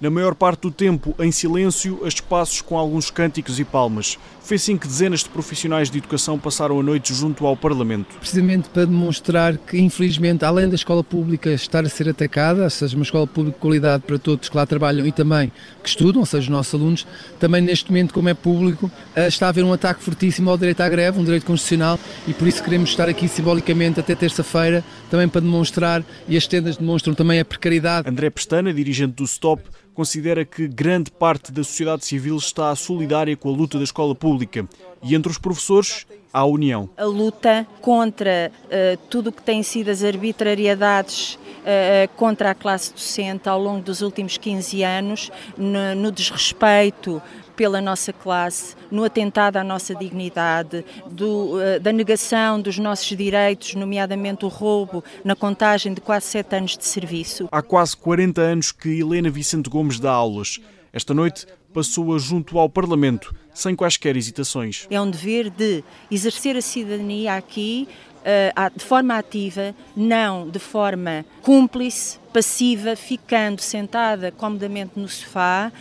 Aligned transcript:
na 0.00 0.10
maior 0.10 0.34
parte 0.34 0.62
do 0.62 0.70
tempo 0.70 1.14
em 1.18 1.30
silêncio, 1.30 2.00
a 2.04 2.08
espaços 2.08 2.60
com 2.60 2.76
alguns 2.76 3.10
cânticos 3.10 3.58
e 3.58 3.64
palmas. 3.64 4.18
Foi 4.46 4.56
assim 4.56 4.76
que 4.76 4.86
dezenas 4.86 5.24
de 5.24 5.28
profissionais 5.28 5.90
de 5.90 5.98
educação 5.98 6.38
passaram 6.38 6.78
a 6.78 6.82
noite 6.82 7.12
junto 7.12 7.44
ao 7.44 7.56
Parlamento. 7.56 8.16
Precisamente 8.18 8.68
para 8.68 8.84
demonstrar 8.84 9.56
que, 9.56 9.76
infelizmente, 9.76 10.44
além 10.44 10.68
da 10.68 10.76
escola 10.76 11.02
pública 11.02 11.50
estar 11.50 11.84
a 11.84 11.88
ser 11.88 12.08
atacada, 12.08 12.62
ou 12.62 12.70
seja, 12.70 12.94
uma 12.94 13.02
escola 13.02 13.26
pública 13.26 13.56
de 13.56 13.60
qualidade 13.60 14.04
para 14.06 14.18
todos 14.18 14.48
que 14.48 14.56
lá 14.56 14.64
trabalham 14.64 15.04
e 15.04 15.10
também 15.10 15.50
que 15.82 15.88
estudam, 15.88 16.20
ou 16.20 16.26
seja, 16.26 16.44
os 16.44 16.48
nossos 16.48 16.74
alunos, 16.74 17.06
também 17.40 17.60
neste 17.60 17.90
momento, 17.90 18.14
como 18.14 18.28
é 18.28 18.34
público, 18.34 18.90
eh, 19.16 19.26
está 19.26 19.46
a 19.46 19.48
haver 19.48 19.64
um 19.64 19.72
ataque 19.72 20.02
fortíssimo 20.02 20.48
ao 20.48 20.56
direito 20.56 20.80
à 20.80 20.88
greve, 20.88 21.18
um 21.18 21.24
direito 21.24 21.46
constitucional, 21.46 21.98
e 22.28 22.32
por 22.32 22.46
isso 22.46 22.62
queremos 22.62 22.90
estar 22.90 23.08
aqui 23.08 23.26
simbolicamente 23.26 23.98
até 23.98 24.14
terça-feira, 24.14 24.84
também 25.10 25.28
para 25.28 25.40
demonstrar, 25.40 26.04
e 26.28 26.36
as 26.36 26.46
tendas 26.46 26.76
demonstram 26.76 27.14
também 27.14 27.40
a 27.40 27.44
precariedade. 27.44 28.08
André 28.08 28.30
Pestana, 28.30 28.72
dirigente 28.72 29.14
do 29.14 29.26
STOP, 29.26 29.62
considera 29.96 30.44
que 30.44 30.68
grande 30.68 31.10
parte 31.10 31.50
da 31.50 31.64
sociedade 31.64 32.04
civil 32.04 32.36
está 32.36 32.76
solidária 32.76 33.34
com 33.34 33.48
a 33.48 33.56
luta 33.56 33.78
da 33.78 33.84
escola 33.84 34.14
pública. 34.14 34.68
E 35.02 35.14
entre 35.14 35.32
os 35.32 35.38
professores 35.38 36.06
a 36.32 36.44
união. 36.44 36.88
A 36.96 37.04
luta 37.04 37.66
contra 37.80 38.52
uh, 38.64 38.98
tudo 39.08 39.30
o 39.30 39.32
que 39.32 39.42
tem 39.42 39.62
sido 39.62 39.90
as 39.90 40.02
arbitrariedades 40.02 41.34
uh, 41.34 42.08
contra 42.16 42.50
a 42.50 42.54
classe 42.54 42.92
docente 42.92 43.48
ao 43.48 43.60
longo 43.60 43.82
dos 43.82 44.02
últimos 44.02 44.36
15 44.36 44.82
anos, 44.82 45.30
no, 45.56 45.94
no 45.94 46.12
desrespeito 46.12 47.22
pela 47.56 47.80
nossa 47.80 48.12
classe, 48.12 48.76
no 48.90 49.02
atentado 49.02 49.56
à 49.56 49.64
nossa 49.64 49.94
dignidade, 49.94 50.84
do, 51.10 51.54
da 51.80 51.90
negação 51.90 52.60
dos 52.60 52.78
nossos 52.78 53.16
direitos, 53.16 53.74
nomeadamente 53.74 54.44
o 54.44 54.48
roubo 54.48 55.02
na 55.24 55.34
contagem 55.34 55.94
de 55.94 56.02
quase 56.02 56.26
sete 56.26 56.54
anos 56.54 56.76
de 56.76 56.84
serviço. 56.84 57.48
Há 57.50 57.62
quase 57.62 57.96
40 57.96 58.42
anos 58.42 58.72
que 58.72 59.00
Helena 59.00 59.30
Vicente 59.30 59.70
Gomes 59.70 59.98
dá 59.98 60.12
aulas. 60.12 60.60
Esta 60.92 61.14
noite 61.14 61.46
passou-a 61.72 62.18
junto 62.18 62.58
ao 62.58 62.70
Parlamento, 62.70 63.34
sem 63.56 63.74
quaisquer 63.74 64.16
hesitações. 64.16 64.86
É 64.90 65.00
um 65.00 65.10
dever 65.10 65.48
de 65.48 65.82
exercer 66.10 66.56
a 66.56 66.60
cidadania 66.60 67.34
aqui 67.34 67.88
uh, 68.20 68.76
de 68.78 68.84
forma 68.84 69.16
ativa, 69.16 69.74
não 69.96 70.48
de 70.48 70.58
forma 70.58 71.24
cúmplice, 71.42 72.18
passiva, 72.32 72.94
ficando 72.94 73.62
sentada 73.62 74.30
comodamente 74.30 74.92
no 74.96 75.08
sofá, 75.08 75.72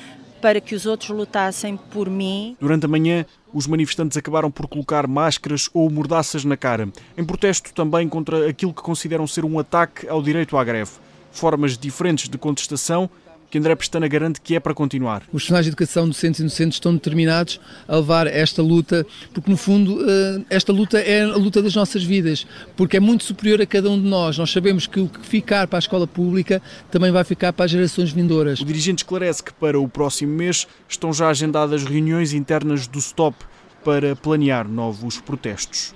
para 0.42 0.62
que 0.62 0.74
os 0.74 0.86
outros 0.86 1.10
lutassem 1.10 1.76
por 1.76 2.10
mim. 2.10 2.56
Durante 2.62 2.86
a 2.86 2.88
manhã, 2.88 3.26
os 3.54 3.68
manifestantes 3.68 4.18
acabaram 4.18 4.50
por 4.50 4.68
colocar 4.68 5.06
máscaras 5.06 5.70
ou 5.74 5.90
mordaças 5.90 6.46
na 6.46 6.56
cara, 6.56 6.88
em 7.18 7.26
protesto 7.26 7.74
também 7.74 8.08
contra 8.08 8.48
aquilo 8.50 8.74
que 8.74 8.82
consideram 8.82 9.28
ser 9.28 9.44
um 9.44 9.60
ataque 9.60 10.08
ao 10.08 10.22
direito 10.22 10.56
à 10.56 10.64
greve. 10.64 10.92
Formas 11.32 11.78
diferentes 11.78 12.30
de 12.30 12.38
contestação 12.38 13.10
que 13.50 13.58
André 13.58 13.76
Pestana 13.76 14.08
garante 14.08 14.42
que 14.42 14.56
é 14.56 14.60
para 14.60 14.74
continuar. 14.74 15.22
Os 15.24 15.30
profissionais 15.30 15.66
de 15.66 15.70
educação, 15.70 16.08
docentes 16.08 16.40
e 16.40 16.44
inocentes, 16.44 16.76
estão 16.76 16.94
determinados 16.94 17.60
a 17.88 17.96
levar 17.98 18.28
esta 18.28 18.62
luta, 18.62 19.06
porque 19.34 19.50
no 19.50 19.58
fundo 19.58 20.00
eh, 20.02 20.42
esta 20.50 20.72
luta 20.72 21.00
é 21.00 21.24
a 21.24 21.36
luta 21.36 21.62
das 21.62 21.76
nossas 21.76 22.04
vidas, 22.04 22.46
porque 22.76 22.98
é 22.98 23.00
muito 23.00 23.24
superior 23.24 23.62
a 23.62 23.66
cada 23.66 23.90
um 23.90 24.02
de 24.02 24.08
nós. 24.08 24.38
Nós 24.38 24.52
sabemos 24.52 24.88
que 24.88 25.00
o 25.00 25.08
que 25.08 25.26
ficar 25.26 25.68
para 25.68 25.78
a 25.78 25.80
escola 25.80 26.08
pública 26.08 26.62
também 26.92 27.12
vai 27.12 27.24
ficar 27.24 27.54
para 27.54 27.66
as 27.66 27.72
gerações 27.72 28.12
vindouras. 28.12 28.60
O 28.60 28.66
dirigente 28.66 29.04
esclarece 29.04 29.44
que 29.44 29.54
para 29.54 29.80
o 29.80 29.88
próximo 29.88 30.34
mês 30.34 30.68
estão 30.88 31.14
já 31.14 31.30
agendadas 31.30 31.84
reuniões 31.84 32.34
internas 32.34 32.88
do 32.88 33.00
STOP 33.00 33.36
para 33.84 34.16
planear 34.16 34.68
novos 34.68 35.22
protestos. 35.22 35.94